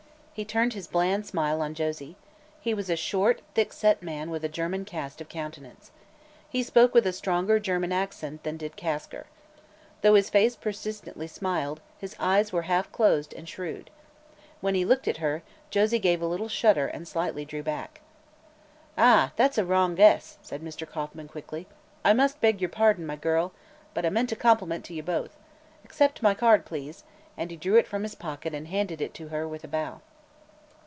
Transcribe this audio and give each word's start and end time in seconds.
He 0.33 0.45
turned 0.45 0.73
his 0.73 0.87
bland 0.87 1.27
smile 1.27 1.61
on 1.61 1.75
Josie. 1.75 2.15
He 2.61 2.73
was 2.73 2.89
a 2.89 2.95
short, 2.95 3.41
thickset 3.53 4.01
man 4.01 4.31
with 4.31 4.43
a 4.43 4.49
German 4.49 4.85
cast 4.85 5.21
of 5.21 5.29
countenance. 5.29 5.91
He 6.49 6.63
spoke 6.63 6.95
with 6.95 7.05
a 7.05 7.13
stronger 7.13 7.59
German 7.59 7.91
accent 7.91 8.41
than 8.41 8.57
did 8.57 8.75
Kasker. 8.75 9.27
Though 10.01 10.15
his 10.15 10.31
face 10.31 10.55
persistently 10.55 11.27
smiled, 11.27 11.79
his 11.99 12.15
eyes 12.17 12.51
were 12.51 12.63
half 12.63 12.91
closed 12.91 13.35
and 13.35 13.47
shrewd. 13.47 13.91
When 14.61 14.73
he 14.73 14.83
looked 14.83 15.07
at 15.07 15.17
her, 15.17 15.43
Josie 15.69 15.99
gave 15.99 16.23
a 16.23 16.27
little 16.27 16.49
shudder 16.49 16.87
and 16.87 17.07
slightly 17.07 17.45
drew 17.45 17.61
back. 17.61 18.01
"Ah, 18.97 19.33
that's 19.35 19.59
a 19.59 19.65
wrong 19.65 19.93
guess," 19.93 20.39
said 20.41 20.63
Mr. 20.63 20.89
Kauffman 20.89 21.27
quickly. 21.27 21.67
"I 22.03 22.13
must 22.13 22.41
beg 22.41 22.61
your 22.61 22.69
pardon, 22.71 23.05
my 23.05 23.17
girl. 23.17 23.51
But 23.93 24.07
I 24.07 24.09
meant 24.09 24.31
a 24.31 24.35
compliment 24.35 24.85
to 24.85 24.93
you 24.95 25.03
both. 25.03 25.37
Accept 25.85 26.23
my 26.23 26.33
card, 26.33 26.65
please," 26.65 27.03
and 27.37 27.51
he 27.51 27.57
drew 27.57 27.75
it 27.75 27.85
from 27.87 28.01
his 28.01 28.15
pocket 28.15 28.55
and 28.55 28.69
handed 28.69 29.01
it 29.01 29.13
to 29.15 29.27
her 29.27 29.47
with 29.47 29.63
a 29.63 29.67
bow. 29.67 30.01